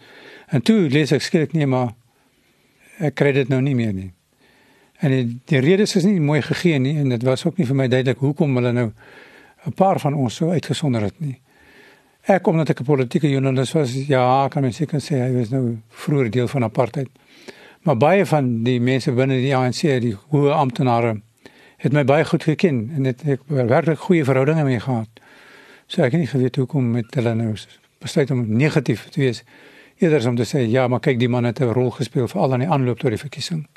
En 0.48 0.62
toe 0.62 0.88
lees 0.88 1.12
ek 1.12 1.22
skielik 1.22 1.52
nie 1.52 1.66
maar 1.66 1.94
ek 2.98 3.14
kry 3.14 3.32
dit 3.32 3.48
nou 3.48 3.60
nie 3.62 3.74
meer 3.74 3.92
nie. 3.92 4.10
En 5.02 5.10
die, 5.10 5.38
die 5.50 5.60
redes 5.60 5.96
is 5.96 6.04
nie 6.04 6.20
mooi 6.20 6.40
gegee 6.42 6.78
nie 6.78 6.96
en 7.00 7.08
dit 7.08 7.22
was 7.22 7.44
ook 7.44 7.58
nie 7.58 7.66
vir 7.66 7.76
my 7.76 7.88
duidelik 7.88 8.18
hoekom 8.18 8.54
hulle 8.56 8.72
nou 8.72 8.92
'n 9.66 9.72
paar 9.72 10.00
van 10.00 10.14
ons 10.14 10.34
so 10.34 10.50
uitgesonder 10.50 11.02
het 11.02 11.20
nie. 11.20 11.40
Ek 12.26 12.46
omdat 12.46 12.70
ek 12.70 12.80
'n 12.80 12.84
politieke 12.84 13.28
joernalis 13.30 13.72
was, 13.72 13.92
ja, 13.94 14.48
kan 14.48 14.62
mens 14.62 14.76
seker 14.76 15.00
sê 15.00 15.20
hy 15.20 15.32
was 15.32 15.50
nou 15.50 15.78
vroeër 15.88 16.30
deel 16.30 16.48
van 16.48 16.64
apartheid. 16.64 17.08
Maar 17.82 17.96
baie 17.96 18.26
van 18.26 18.62
die 18.64 18.80
mense 18.80 19.12
binne 19.12 19.34
die 19.34 19.56
ANC, 19.56 19.80
die 20.00 20.16
hoë 20.30 20.52
amptenare, 20.52 21.20
het 21.76 21.92
my 21.92 22.04
baie 22.04 22.24
goed 22.24 22.42
geken 22.42 22.90
en 22.96 23.04
het 23.04 23.22
ek 23.28 23.40
werklik 23.46 23.98
goeie 23.98 24.24
verhoudinge 24.24 24.64
mee 24.64 24.80
gehad. 24.80 25.08
So 25.86 26.02
ek 26.02 26.12
het 26.12 26.20
nie 26.20 26.30
geweet 26.30 26.56
hoekom 26.56 26.90
met 26.90 27.14
hulle 27.14 27.34
nou 27.34 27.54
besluit 28.00 28.30
om 28.30 28.56
negatief 28.56 29.08
te 29.10 29.20
wees 29.20 29.42
eerder 29.98 30.28
om 30.28 30.36
te 30.36 30.44
sê 30.44 30.64
ja, 30.70 30.88
maar 30.88 31.00
kyk 31.00 31.18
die 31.18 31.28
man 31.28 31.44
het 31.44 31.60
'n 31.60 31.72
rol 31.72 31.90
gespeel 31.90 32.28
veral 32.28 32.52
aan 32.52 32.64
die 32.64 32.68
aanloop 32.68 32.98
tot 32.98 33.10
die 33.10 33.18
verkiesing. 33.18 33.68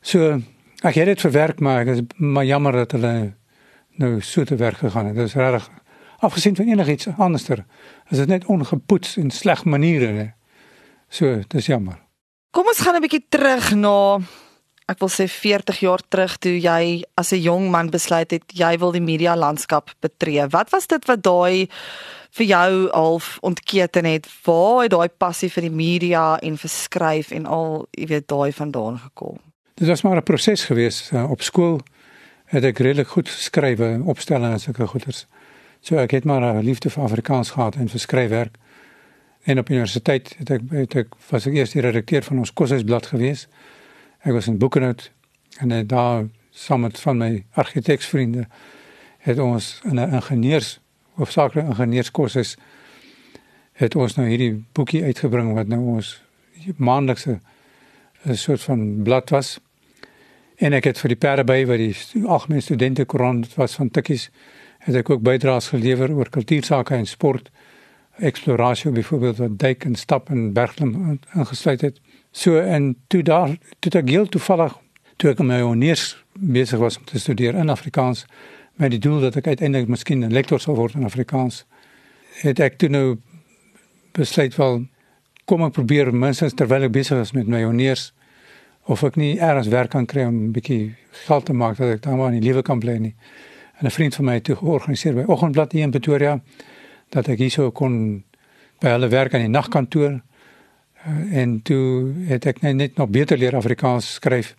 So 0.00 0.40
ek 0.82 0.94
het 0.94 1.06
dit 1.06 1.20
verwerk 1.20 1.60
maar 1.60 1.80
ek 1.80 1.88
is 1.88 2.00
maar 2.16 2.44
jammer 2.44 2.72
dat 2.72 2.92
hulle 2.92 3.34
nou 3.96 4.20
so 4.20 4.44
te 4.44 4.56
werk 4.56 4.76
gegaan 4.76 5.06
het. 5.06 5.14
Dit 5.14 5.26
is 5.26 5.34
regtig 5.34 5.70
afgesien 6.18 6.56
van 6.56 6.66
enigiets 6.66 7.08
anderster. 7.18 7.64
Is 8.10 8.18
dit 8.18 8.28
net 8.28 8.44
ongepoets 8.44 9.16
en 9.16 9.30
sleg 9.30 9.64
maniere. 9.64 10.12
Nie. 10.12 10.32
So, 11.08 11.42
dis 11.48 11.66
jammer. 11.66 11.98
Kom 12.50 12.66
ons 12.66 12.80
gaan 12.80 12.94
'n 12.94 13.00
bietjie 13.00 13.26
terug 13.28 13.74
na 13.74 14.20
ek 14.88 14.98
wil 14.98 15.08
sê 15.08 15.28
40 15.28 15.80
jaar 15.80 16.00
terug 16.08 16.38
toe 16.38 16.60
jy 16.60 17.04
as 17.16 17.32
'n 17.32 17.40
jong 17.40 17.70
man 17.70 17.90
besluit 17.90 18.30
het 18.30 18.44
jy 18.52 18.78
wil 18.78 18.92
die 18.92 19.00
media 19.00 19.36
landskap 19.36 19.90
betree. 20.00 20.46
Wat 20.48 20.70
was 20.70 20.86
dit 20.86 21.04
wat 21.06 21.22
daai 21.22 21.68
vir 22.32 22.46
jou 22.46 22.88
half 22.90 23.38
ontketen 23.40 24.04
het? 24.04 24.28
Waar 24.44 24.82
het 24.82 24.90
daai 24.90 25.08
passie 25.08 25.50
vir 25.52 25.68
die 25.68 25.74
media 25.74 26.38
en 26.38 26.56
vir 26.56 26.70
skryf 26.70 27.30
en 27.30 27.46
al, 27.46 27.86
jy 27.90 28.06
weet, 28.06 28.28
daai 28.28 28.52
vandaan 28.52 28.98
gekom? 28.98 29.38
Dit 29.74 29.88
was 29.88 30.02
maar 30.02 30.16
'n 30.16 30.22
proses 30.22 30.64
gewees 30.64 31.10
uh, 31.12 31.30
op 31.30 31.42
skool 31.42 31.80
het 32.52 32.64
ek 32.64 32.78
redelik 32.78 33.08
goed 33.08 33.28
geskrywe, 33.28 34.02
opstellings 34.04 34.52
en 34.52 34.60
sulke 34.60 34.86
goeders. 34.86 35.26
So 35.80 35.96
ek 35.96 36.10
het 36.10 36.24
maar 36.24 36.42
'n 36.42 36.64
liefde 36.64 36.90
vir 36.90 37.02
Afrikaans 37.02 37.50
gehad 37.50 37.74
en 37.74 37.88
vir 37.88 38.00
skryfwerk. 38.00 38.56
En 39.42 39.58
op 39.58 39.68
universiteit 39.68 40.34
het 40.38 40.50
ek 40.50 40.60
het 40.70 40.94
ek 40.94 41.08
was 41.30 41.46
ek 41.46 41.54
eers 41.54 41.70
die 41.70 41.80
redakteur 41.80 42.22
van 42.22 42.38
ons 42.38 42.52
koshuisblad 42.52 43.06
gewees. 43.06 43.48
Ek 44.22 44.32
was 44.32 44.46
in 44.46 44.58
Boekenhout 44.58 45.10
en 45.58 45.86
daar 45.86 46.28
saam 46.50 46.80
met 46.80 47.00
van 47.00 47.16
my 47.16 47.44
argitektsvriende 47.52 48.46
het 49.18 49.38
ons 49.38 49.80
in 49.84 50.00
'n 50.00 50.14
ingenieurs 50.14 50.81
hoofsaaklik 51.20 51.66
ingenieurskursus 51.66 52.56
het 53.72 53.96
ons 53.96 54.16
nou 54.16 54.28
hierdie 54.28 54.64
boekie 54.72 55.02
uitgebring 55.04 55.54
wat 55.56 55.68
nou 55.68 55.80
ons 55.96 56.22
maandelikse 56.76 57.40
'n 58.24 58.34
soort 58.34 58.62
van 58.62 59.02
blad 59.02 59.30
was. 59.30 59.58
En 60.56 60.72
ek 60.72 60.84
het 60.84 60.98
vir 60.98 61.08
die 61.08 61.16
perde 61.16 61.44
by 61.44 61.64
wat 61.66 61.78
die 61.78 62.26
algemene 62.26 62.60
studente 62.60 63.04
koerant 63.04 63.54
was 63.54 63.74
van 63.74 63.90
Tikkies 63.90 64.30
het 64.78 64.94
ek 64.94 65.10
ook 65.10 65.22
bydraes 65.22 65.68
gelewer 65.68 66.12
oor 66.12 66.28
kultuursake 66.28 66.94
en 66.94 67.06
sport 67.06 67.50
eksplorasie 68.18 68.90
byvoorbeeld 68.90 69.36
wat 69.36 69.58
duik 69.58 69.84
en 69.84 69.94
stap 69.94 70.30
en 70.30 70.52
bergklim 70.52 71.18
ingesluit 71.34 71.80
het. 71.80 72.00
So 72.30 72.58
en 72.58 72.96
toe 73.06 73.22
daar 73.22 73.56
toe 73.78 73.92
ek 73.92 74.08
heel 74.08 74.28
toevallig 74.28 74.78
toe 75.16 75.30
ek 75.30 75.38
my 75.38 75.60
honeurs 75.60 76.16
besig 76.32 76.78
was 76.78 76.98
om 76.98 77.04
te 77.04 77.18
studeer 77.18 77.54
in 77.54 77.70
Afrikaans 77.70 78.24
met 78.76 78.90
die 78.90 78.98
doel 78.98 79.20
dat 79.20 79.36
ek 79.36 79.46
uiteindelik 79.46 79.88
miskien 79.88 80.24
'n 80.24 80.32
lektor 80.32 80.60
sou 80.60 80.76
word 80.76 80.94
in 80.94 81.04
Afrikaans. 81.04 81.64
Het 82.42 82.60
ek 82.60 82.78
toe 82.78 82.88
nou 82.88 83.18
besluit 84.12 84.54
wel 84.56 84.86
kom 85.44 85.62
ek 85.62 85.72
probeer 85.72 86.14
minstens 86.14 86.54
terwyl 86.54 86.82
ek 86.82 86.92
besig 86.92 87.20
is 87.20 87.32
met 87.32 87.46
my 87.46 87.62
honeurs 87.64 88.12
of 88.86 89.02
ek 89.02 89.16
nie 89.16 89.38
eers 89.38 89.68
werk 89.68 89.90
kan 89.90 90.06
kry 90.06 90.24
om 90.24 90.34
'n 90.34 90.52
bietjie 90.52 90.94
geld 91.26 91.44
te 91.44 91.52
maak 91.52 91.76
dat 91.76 91.94
ek 91.94 92.02
dan 92.02 92.16
maar 92.16 92.32
in 92.32 92.40
die 92.40 92.48
lewe 92.48 92.62
kan 92.62 92.78
bly 92.78 92.96
nie. 92.96 93.14
En 93.78 93.86
'n 93.86 93.90
vriend 93.90 94.14
van 94.14 94.24
my 94.24 94.34
het 94.34 94.44
toe 94.44 94.56
georganiseer 94.56 95.14
by 95.14 95.24
Oggendblad 95.26 95.72
hier 95.72 95.82
in 95.82 95.90
Pretoria 95.90 96.40
dat 97.10 97.28
ek 97.28 97.38
hierso 97.38 97.70
kon 97.70 98.24
by 98.80 98.88
hulle 98.88 99.08
werk 99.08 99.34
aan 99.34 99.40
die 99.40 99.48
nagkantoor 99.48 100.20
uh, 101.06 101.36
en 101.38 101.62
toe 101.62 102.12
het 102.26 102.46
ek 102.46 102.62
net 102.62 102.96
nog 102.96 103.08
beter 103.08 103.38
leer 103.38 103.56
Afrikaans 103.56 104.14
skryf 104.14 104.54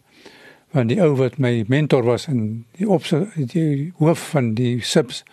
want 0.74 0.89
die 0.89 1.00
ou 1.01 1.13
wat 1.20 1.38
my 1.38 1.63
mentor 1.70 2.03
was 2.03 2.27
en 2.27 2.65
die 2.77 2.89
op 2.89 3.06
die 3.53 3.92
hoof 4.00 4.30
van 4.34 4.53
die 4.58 4.82
subs 4.82 5.24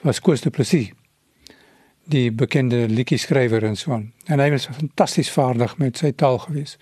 was 0.00 0.20
Koos 0.24 0.40
de 0.40 0.50
Plessis 0.50 0.90
die 2.10 2.30
bekende 2.32 2.88
liedjie 2.90 3.20
skrywer 3.22 3.62
en 3.62 3.76
so 3.78 3.92
aan. 3.94 4.08
En 4.26 4.40
hy 4.42 4.48
was 4.50 4.66
fantasties 4.66 5.30
vaardig 5.30 5.76
met 5.78 6.00
sy 6.00 6.10
taal 6.10 6.40
gewees 6.42 6.76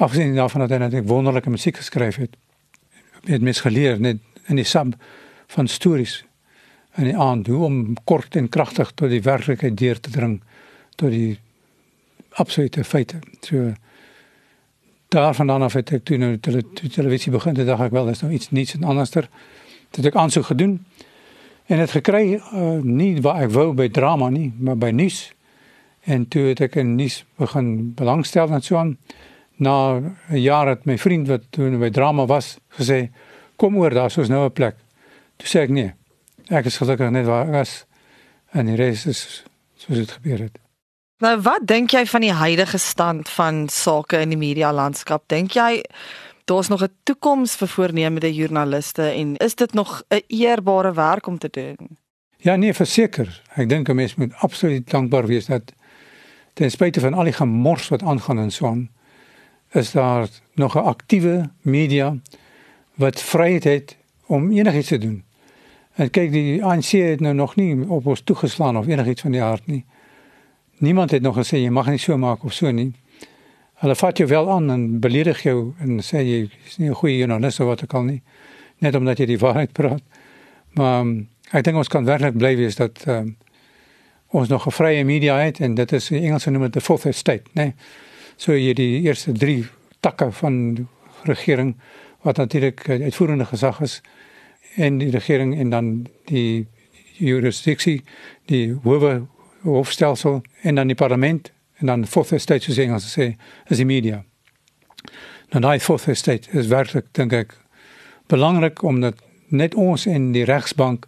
afgesien 0.00 0.36
daarvan 0.36 0.64
dat 0.64 0.76
hy 0.76 0.80
net 0.84 1.08
wonderlike 1.08 1.50
musiek 1.50 1.76
geskryf 1.80 2.20
het 2.20 2.36
het 3.28 3.42
mens 3.44 3.60
geleer 3.60 4.00
net 4.00 4.20
in 4.48 4.60
die 4.60 4.64
sub 4.64 4.94
van 5.52 5.68
stories 5.68 6.20
en 6.98 7.08
die 7.08 7.16
aand 7.16 7.50
hoe 7.50 7.64
om 7.64 7.80
kort 8.04 8.36
en 8.36 8.48
kragtig 8.48 8.92
tot 8.94 9.12
die 9.12 9.22
werklikheid 9.24 9.76
deur 9.76 10.00
te 10.00 10.10
dring 10.10 10.40
tot 10.96 11.12
die 11.12 11.38
absolute 12.40 12.84
feite. 12.84 13.20
So 13.40 13.74
daarvandaan 15.10 15.62
af 15.62 15.72
het 15.72 15.90
ek 15.96 16.04
toe 16.06 16.18
nou 16.20 16.36
tele, 16.38 16.62
televisie 16.72 17.32
begin, 17.34 17.54
toe 17.54 17.64
dacht 17.66 17.88
ek 17.88 17.94
wel, 17.94 18.06
dat 18.06 18.14
is 18.14 18.22
nou 18.22 18.32
iets 18.32 18.50
niets 18.54 18.76
en 18.76 18.86
anderster. 18.86 19.26
Toe 19.90 20.04
het 20.04 20.12
ek 20.12 20.18
aansoek 20.22 20.46
gedoen 20.52 20.76
en 21.66 21.82
het 21.82 21.90
gekry 21.90 22.38
uh, 22.38 22.78
nie 22.82 23.16
waar 23.22 23.42
ek 23.46 23.50
wou 23.54 23.72
by 23.74 23.88
drama 23.90 24.30
nie, 24.30 24.52
maar 24.58 24.78
by 24.78 24.92
nuus. 24.94 25.32
En 26.06 26.28
toe 26.30 26.50
het 26.52 26.62
ek 26.68 26.78
in 26.82 26.94
nuus 26.98 27.24
begin 27.42 27.90
belangstel 27.98 28.54
en 28.54 28.62
so 28.62 28.78
aan. 28.78 28.96
Na 29.58 29.98
'n 29.98 30.40
jaar 30.40 30.68
het 30.68 30.86
my 30.86 30.96
vriend 30.98 31.28
wat 31.28 31.50
toe 31.50 31.76
by 31.78 31.90
drama 31.90 32.26
was 32.26 32.58
gesê, 32.78 33.10
"Kom 33.56 33.76
oor, 33.76 33.90
daar's 33.90 34.18
ons 34.18 34.28
nou 34.28 34.46
'n 34.46 34.52
plek." 34.52 34.76
Toe 35.36 35.48
sê 35.48 35.62
ek 35.62 35.70
nee. 35.70 35.92
Is 36.50 36.76
gelukkig 36.76 37.10
net 37.10 37.26
waar 37.26 37.46
ek 37.46 37.52
was 37.52 37.86
en 38.52 38.66
die 38.66 38.76
res 38.76 39.06
is 39.06 39.44
soos 39.76 39.96
dit 39.96 40.10
gebeur 40.10 40.38
het. 40.38 40.69
Nou 41.20 41.34
wat 41.44 41.66
dink 41.68 41.92
jy 41.92 42.06
van 42.08 42.24
die 42.24 42.32
huidige 42.32 42.78
stand 42.80 43.28
van 43.28 43.66
sake 43.68 44.22
in 44.24 44.30
die 44.32 44.40
media 44.40 44.70
landskap? 44.72 45.26
Dink 45.28 45.52
jy 45.52 45.82
daar's 46.48 46.70
nog 46.72 46.82
'n 46.82 46.94
toekoms 47.04 47.56
vir 47.60 47.68
voornemende 47.68 48.34
joernaliste 48.34 49.02
en 49.02 49.36
is 49.36 49.54
dit 49.54 49.72
nog 49.72 50.02
'n 50.08 50.22
eerbare 50.26 50.92
werk 50.92 51.26
om 51.26 51.38
te 51.38 51.48
doen? 51.50 51.98
Ja, 52.36 52.56
nee, 52.56 52.74
verseker. 52.74 53.42
Ek 53.54 53.68
dink 53.68 53.88
'n 53.88 53.94
mens 53.94 54.14
moet 54.14 54.34
absoluut 54.34 54.90
dankbaar 54.90 55.26
wees 55.26 55.46
dat 55.46 55.72
ten 56.54 56.70
spyte 56.70 57.00
van 57.00 57.14
al 57.14 57.24
die 57.24 57.32
gemors 57.32 57.88
wat 57.88 58.02
aangaan 58.02 58.38
en 58.38 58.50
so 58.50 58.66
aan, 58.66 58.90
is 59.72 59.90
daar 59.90 60.28
nog 60.54 60.74
'n 60.74 60.84
aktiewe 60.84 61.50
media 61.60 62.16
wat 62.94 63.20
vryheid 63.20 63.64
het 63.64 63.96
om 64.26 64.52
enigiets 64.52 64.88
te 64.88 64.98
doen. 64.98 65.24
En 65.94 66.10
kyk, 66.10 66.32
die 66.32 66.64
ANC 66.64 66.90
het 66.90 67.20
nou 67.20 67.34
nog 67.34 67.56
nie 67.56 67.88
op 67.88 68.06
ons 68.06 68.20
toegeslaan 68.24 68.76
of 68.76 68.86
enigiets 68.86 69.20
van 69.20 69.30
die 69.30 69.42
aard 69.42 69.66
nie. 69.66 69.84
Niemand 70.80 71.10
het 71.10 71.22
nog 71.22 71.36
gesê 71.36 71.58
jy 71.60 71.68
mag 71.68 71.90
nie 71.92 71.98
so 72.00 72.16
maak 72.16 72.44
of 72.44 72.54
so 72.56 72.70
nie. 72.72 72.94
Hulle 73.82 73.94
vat 74.00 74.16
jou 74.16 74.28
wel 74.28 74.46
aan 74.50 74.70
en 74.72 74.84
beledig 75.00 75.42
jou 75.44 75.74
en 75.84 75.98
sê 76.00 76.22
jy 76.24 76.38
is 76.66 76.78
nie 76.78 76.88
'n 76.88 76.94
goeie 76.94 77.18
joernalis 77.18 77.60
of 77.60 77.66
wat 77.66 77.82
ook 77.82 77.94
al 77.94 78.02
nie. 78.02 78.22
Net 78.78 78.94
omdat 78.94 79.18
jy 79.18 79.26
die 79.26 79.38
waarheid 79.44 79.72
praat. 79.72 80.02
Maar 80.72 81.00
um, 81.00 81.28
ek 81.52 81.64
dink 81.64 81.76
ons 81.76 81.88
kan 81.88 82.04
werklik 82.04 82.38
bly 82.38 82.56
wees 82.56 82.76
dat 82.76 83.04
um, 83.06 83.36
ons 84.32 84.48
nog 84.48 84.66
'n 84.66 84.70
vrye 84.70 85.04
media 85.04 85.36
het 85.36 85.60
en 85.60 85.74
dit 85.74 85.92
is 85.92 86.10
in 86.10 86.22
Engels 86.22 86.44
genoem 86.44 86.62
dit 86.62 86.72
the 86.72 86.80
fourth 86.80 87.04
estate, 87.04 87.44
né? 87.52 87.62
Nee? 87.62 87.74
So 88.36 88.52
jy 88.52 88.72
die 88.72 89.02
eerste 89.02 89.32
3 89.32 89.66
takke 90.00 90.32
van 90.32 90.88
regering 91.24 91.76
wat 92.22 92.36
natuurlik 92.36 92.88
uitvoerende 92.88 93.44
gesag 93.44 93.80
is 93.80 94.00
en 94.76 94.98
die 94.98 95.10
regering 95.10 95.58
en 95.58 95.70
dan 95.70 96.06
die 96.24 96.66
jurisdiksie, 97.18 98.02
die 98.46 98.78
howe 98.82 99.26
hofstelsel 99.62 100.42
en 100.62 100.74
dan 100.74 100.86
die 100.86 100.96
parlement 100.96 101.52
en 101.80 101.86
dan 101.86 102.06
fourth 102.06 102.32
estate 102.32 102.64
soos 102.64 102.78
Engels 102.78 103.08
sê 103.18 103.34
is 103.68 103.76
die 103.76 103.86
media. 103.86 104.22
Nou 105.50 105.62
daai 105.62 105.80
fourth 105.80 106.08
estate 106.08 106.50
is 106.52 106.70
werklik 106.70 107.08
dink 107.12 107.32
ek 107.32 107.54
belangrik 108.30 108.82
omdat 108.82 109.20
net 109.48 109.74
ons 109.74 110.06
en 110.06 110.32
die 110.32 110.44
regsbank 110.44 111.06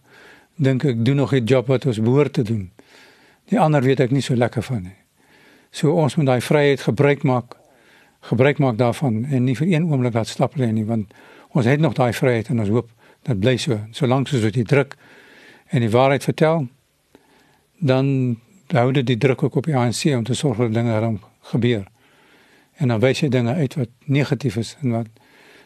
dink 0.56 0.84
ek 0.84 1.04
doen 1.04 1.16
nog 1.16 1.32
'n 1.34 1.44
job 1.44 1.66
wat 1.66 1.86
ons 1.86 2.00
behoort 2.00 2.32
te 2.32 2.42
doen. 2.42 2.70
Die 3.48 3.60
ander 3.60 3.82
weet 3.82 4.00
ek 4.00 4.10
nie 4.10 4.22
so 4.22 4.34
lekker 4.34 4.62
van 4.62 4.82
nie. 4.82 4.98
So 5.70 5.92
ons 5.92 6.16
moet 6.16 6.26
daai 6.26 6.40
vryheid 6.40 6.80
gebruik 6.80 7.22
maak 7.22 7.56
gebruik 8.22 8.58
maak 8.58 8.76
daarvan 8.78 9.24
en 9.24 9.44
nie 9.44 9.56
vir 9.58 9.66
een 9.66 9.88
oomblik 9.90 10.14
laat 10.14 10.28
stap 10.28 10.54
lê 10.56 10.70
nie 10.72 10.84
want 10.86 11.14
ons 11.48 11.66
het 11.66 11.80
nog 11.80 11.94
daai 11.98 12.12
vryheid 12.12 12.48
en 12.48 12.60
ons 12.60 12.68
hoop 12.68 12.90
dat 13.26 13.40
bly 13.40 13.56
so 13.56 13.78
solank 13.90 14.28
soos 14.28 14.44
wat 14.46 14.54
jy 14.54 14.62
druk 14.62 14.94
en 15.70 15.80
die 15.80 15.90
waarheid 15.90 16.24
vertel 16.24 16.68
dan 17.82 18.36
hou 18.66 18.92
dit 18.92 19.06
die 19.06 19.18
druk 19.18 19.42
ook 19.42 19.54
op 19.54 19.66
die 19.66 19.76
ANC 19.76 20.04
om 20.16 20.24
te 20.24 20.34
sorg 20.34 20.58
dat 20.58 20.74
dinge 20.74 20.98
reg 20.98 21.18
gebeur. 21.52 21.86
En 22.78 22.88
dan 22.88 23.00
wys 23.02 23.20
jy 23.20 23.28
dinge 23.28 23.54
uit 23.54 23.74
wat 23.74 23.90
negatief 24.04 24.56
is 24.56 24.76
en 24.80 24.94
wat 24.94 25.10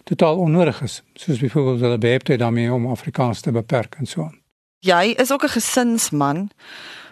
totaal 0.05 0.39
onnodig 0.39 0.83
is, 0.83 1.03
soos 1.15 1.39
byvoorbeeld 1.39 1.81
hulle 1.81 1.99
beheepte 1.99 2.37
daarmee 2.37 2.73
om 2.73 2.87
Afrikaans 2.87 3.41
te 3.41 3.53
beperk 3.53 3.95
en 3.99 4.07
so 4.07 4.23
aan. 4.23 4.39
Jy 4.79 5.15
is 5.19 5.33
ook 5.33 5.45
'n 5.45 5.49
gesinsman. 5.59 6.51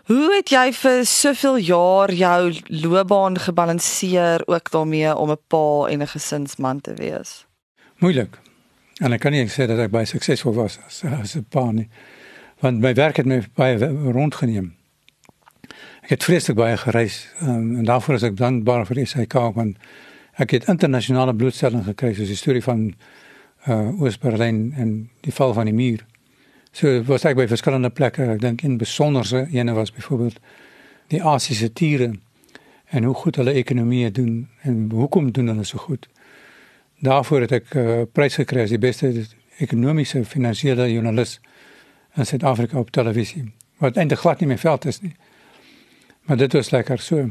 Hoe 0.04 0.34
het 0.36 0.48
jy 0.48 0.72
vir 0.72 1.06
soveel 1.06 1.56
jaar 1.56 2.12
jou 2.12 2.54
loopbaan 2.66 3.38
gebalanseer 3.38 4.42
ook 4.46 4.70
daarmee 4.70 5.16
om 5.16 5.30
'n 5.30 5.38
pa 5.46 5.86
en 5.86 6.00
'n 6.00 6.06
gesinsman 6.06 6.80
te 6.80 6.94
wees? 6.94 7.46
Moeilik. 7.98 8.38
En 9.00 9.12
ek 9.12 9.20
kan 9.20 9.32
nie 9.32 9.48
sê 9.48 9.66
dat 9.66 9.78
ek 9.78 9.90
baie 9.90 10.06
suksesvol 10.06 10.54
was 10.54 10.78
as 10.86 11.04
as 11.04 11.34
'n 11.36 11.46
pa 11.48 11.70
nie. 11.70 11.88
Want 12.60 12.80
my 12.80 12.94
werk 12.94 13.16
het 13.16 13.26
my 13.26 13.42
baie 13.54 13.78
rondgeneem. 14.12 14.74
Ek 16.04 16.10
het 16.10 16.24
vreeslik 16.26 16.56
baie 16.58 16.76
gereis 16.76 17.22
um, 17.40 17.78
en 17.78 17.84
daarvoor 17.88 18.18
is 18.18 18.24
ek 18.28 18.34
dankbaar 18.36 18.82
vir 18.84 18.98
SAK 19.08 19.38
want 19.56 19.78
ek 20.36 20.50
het 20.52 20.66
internasionale 20.68 21.32
blootstelling 21.32 21.86
gekry 21.86 22.10
soos 22.12 22.28
die 22.28 22.36
storie 22.36 22.60
van 22.64 22.90
uh 23.64 24.02
Oos-Berlyn 24.02 24.74
en 24.76 24.90
die 25.24 25.32
val 25.32 25.54
van 25.56 25.70
die 25.70 25.72
muur. 25.72 26.02
So 26.76 27.00
was 27.08 27.24
ek 27.24 27.38
by 27.38 27.46
verskillende 27.48 27.88
plekke, 27.88 28.26
ek 28.34 28.44
dink 28.44 28.66
in 28.68 28.76
besonderse 28.76 29.46
ene 29.56 29.72
was 29.72 29.94
byvoorbeeld 29.96 30.36
die 31.14 31.22
Asiëse 31.24 31.72
tiere 31.72 32.12
en 32.92 33.08
hoe 33.08 33.16
goed 33.24 33.40
hulle 33.40 33.56
ekonomie 33.56 34.10
doen 34.12 34.48
en 34.68 34.84
hoekom 34.92 35.32
doen 35.32 35.54
hulle 35.54 35.64
so 35.64 35.80
goed. 35.88 36.04
Daarvoor 37.00 37.48
het 37.48 37.58
ek 37.62 37.76
uh, 37.80 38.02
prys 38.12 38.36
gekry 38.44 38.68
as 38.68 38.76
die 38.76 38.82
beste 38.82 39.14
ekonomiese 39.56 40.20
finansiële 40.28 40.92
joernalis 40.92 41.38
in 42.12 42.28
Suid-Afrika 42.28 42.76
op 42.78 42.92
televisie. 42.92 43.48
wat 43.78 43.96
eintlik 43.96 44.20
glad 44.20 44.40
nie 44.40 44.48
my 44.48 44.58
veld 44.58 44.84
is 44.84 45.00
nie. 45.00 45.12
Maar 46.24 46.36
dit 46.36 46.52
was 46.52 46.70
lekker 46.70 46.98
so. 46.98 47.30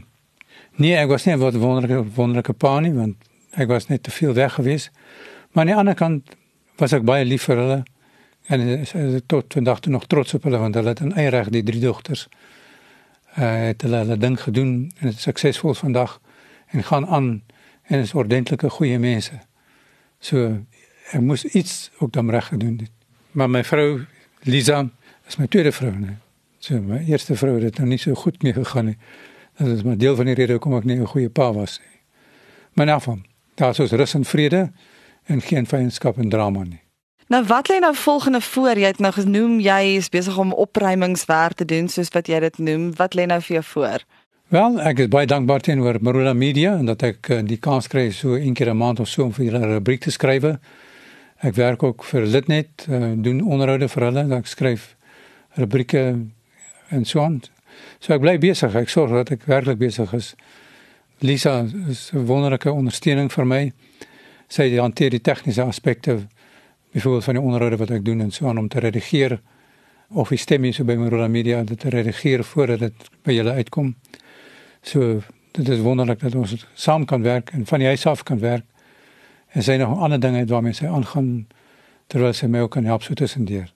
Nee, 0.75 0.95
ek 0.95 1.07
was 1.07 1.25
nie 1.25 1.37
wat 1.37 2.57
pa 2.57 2.79
nie 2.79 2.93
want 2.93 3.15
ek 3.51 3.67
was 3.67 3.87
net 3.87 4.03
te 4.03 4.11
veel 4.11 4.33
weg 4.33 4.53
gewees. 4.53 4.89
Maar 5.51 5.63
aan 5.63 5.71
die 5.71 5.75
ander 5.75 5.95
kant 5.95 6.35
was 6.77 6.93
ek 6.93 7.05
baie 7.05 7.25
lief 7.25 7.43
vir 7.49 7.57
hulle 7.57 7.83
en 8.51 9.21
tot 9.25 9.53
vandag 9.53 9.79
toe 9.79 9.91
nog 9.91 10.07
trots 10.07 10.33
op 10.33 10.43
hulle 10.43 10.57
want 10.57 10.75
hulle 10.75 10.89
het 10.89 10.99
in 10.99 11.13
eie 11.15 11.29
reg 11.29 11.49
die 11.53 11.63
drie 11.63 11.79
dogters 11.79 12.27
uh, 13.37 13.69
het 13.69 13.81
hulle 13.81 14.01
hulle 14.03 14.17
ding 14.17 14.41
gedoen 14.41 14.91
en 14.99 15.07
het 15.07 15.19
suksesvol 15.19 15.73
vandag 15.73 16.19
en 16.73 16.83
gaan 16.83 17.07
aan 17.07 17.29
en 17.83 17.99
is 17.99 18.13
ordentlike 18.13 18.69
goeie 18.69 18.99
mense. 18.99 19.39
So 20.19 20.57
ek 21.11 21.21
moes 21.21 21.45
iets 21.45 21.91
ook 21.99 22.13
dan 22.13 22.29
reg 22.31 22.49
het. 22.49 22.91
Maar 23.31 23.49
my 23.49 23.63
vrou 23.63 24.05
Lisa 24.43 24.89
is 25.27 25.37
my 25.37 25.47
tweede 25.47 25.71
vrou 25.71 25.91
nee. 25.91 26.17
So 26.63 26.79
my 26.79 27.01
eerste 27.11 27.35
vrou 27.35 27.57
het 27.59 27.77
nou 27.81 27.89
nie 27.89 27.97
so 27.99 28.15
goed 28.15 28.39
mee 28.43 28.53
gegaan 28.55 28.85
nie. 28.85 28.97
Dat 29.59 29.67
is 29.67 29.81
maar 29.83 29.97
deel 29.99 30.15
van 30.15 30.29
die 30.29 30.35
rede 30.37 30.55
hoekom 30.55 30.77
ek 30.77 30.85
nie 30.87 30.95
'n 30.95 31.05
goeie 31.11 31.29
pa 31.29 31.51
was 31.53 31.79
nie. 31.79 31.99
Maar 32.73 32.85
nou 32.85 33.01
van, 33.01 33.25
daar 33.55 33.79
is 33.79 33.91
rus 33.91 34.13
en 34.13 34.25
vrede 34.25 34.71
en 35.25 35.41
geen 35.41 35.65
vyandskap 35.65 36.17
en 36.17 36.29
drama 36.29 36.63
nie. 36.63 36.81
Nou 37.27 37.43
wat 37.43 37.69
lê 37.69 37.79
nou 37.79 37.95
volgende 37.95 38.41
voor? 38.41 38.77
Jy 38.77 38.85
het 38.85 38.99
nou 38.99 39.13
genoem 39.13 39.59
jy 39.59 39.95
is 39.95 40.09
besig 40.09 40.37
om 40.37 40.53
opruimingswerk 40.53 41.53
te 41.53 41.65
doen 41.65 41.87
soos 41.87 42.09
wat 42.09 42.27
jy 42.27 42.39
dit 42.39 42.57
noem. 42.57 42.95
Wat 42.95 43.15
lê 43.15 43.25
nou 43.25 43.41
vir 43.41 43.53
jou 43.53 43.63
voor? 43.63 43.99
Wel, 44.47 44.81
ek 44.81 44.99
is 44.99 45.07
baie 45.07 45.27
dankbaar 45.27 45.59
teenoor 45.59 45.97
Marula 46.01 46.33
Media 46.33 46.77
en 46.77 46.85
dat 46.85 47.03
ek 47.03 47.29
uh, 47.29 47.41
die 47.43 47.57
kans 47.57 47.87
kry 47.87 48.11
so 48.11 48.35
een 48.35 48.53
keer 48.53 48.69
'n 48.69 48.77
maand 48.77 48.99
of 48.99 49.07
so 49.07 49.23
om 49.23 49.33
vir 49.33 49.45
hulle 49.45 49.59
'n 49.59 49.73
rubriek 49.73 50.01
te 50.01 50.11
skryf. 50.11 50.43
Ek 51.39 51.55
werk 51.55 51.83
ook 51.83 52.03
vir 52.03 52.21
Litnet, 52.21 52.87
uh, 52.89 53.11
doen 53.15 53.41
onderhoude 53.41 53.89
vir 53.89 54.03
hulle, 54.03 54.35
ek 54.37 54.47
skryf 54.47 54.95
rubrieke 55.55 56.25
en 56.93 57.05
so 57.05 57.21
aan. 57.21 57.41
So 57.99 58.13
ek 58.13 58.21
bly 58.21 58.37
besig. 58.41 58.75
Ek 58.75 58.89
sorg 58.89 59.13
dat 59.15 59.31
ek 59.33 59.47
werklik 59.49 59.79
besig 59.81 60.13
is. 60.13 60.33
Lisa 61.23 61.65
is 61.89 62.11
'n 62.13 62.25
wonderlike 62.25 62.71
ondersteuning 62.71 63.31
vir 63.31 63.45
my. 63.45 63.71
Sy 64.47 64.69
hanteer 64.77 65.09
die 65.09 65.21
tegniese 65.21 65.63
aspekte 65.63 66.27
byvoorbeeld 66.93 67.23
van 67.23 67.33
die 67.33 67.43
onderhoude 67.43 67.77
wat 67.77 67.91
ek 67.91 68.05
doen 68.05 68.21
en 68.21 68.31
so 68.31 68.47
aan 68.47 68.57
om 68.57 68.67
te 68.67 68.79
redigeer 68.79 69.39
of 70.13 70.29
die 70.29 70.37
stemme 70.37 70.71
so 70.73 70.83
by 70.83 70.95
Marula 70.95 71.27
Media 71.27 71.63
dit 71.63 71.79
te 71.79 71.89
redigeer 71.89 72.43
voordat 72.43 72.79
dit 72.79 73.09
by 73.23 73.31
julle 73.31 73.51
uitkom. 73.51 73.95
So 74.81 75.21
dit 75.51 75.69
is 75.69 75.79
wonderlik 75.79 76.19
dat 76.19 76.35
ons 76.35 76.65
saam 76.73 77.05
kan 77.05 77.21
werk 77.21 77.49
en 77.53 77.65
van 77.65 77.79
die 77.79 77.87
huis 77.87 78.05
af 78.05 78.23
kan 78.23 78.39
werk. 78.39 78.65
En 79.53 79.63
sy 79.63 79.77
nog 79.77 79.99
ander 79.99 80.19
dinge 80.19 80.45
waarmee 80.45 80.73
sy 80.73 80.85
aangaan 80.85 81.47
terwyl 82.07 82.33
sy 82.33 82.45
my 82.45 82.59
ook 82.65 82.71
kan 82.71 82.85
help 82.85 83.03
so 83.03 83.13
tussendeur. 83.13 83.73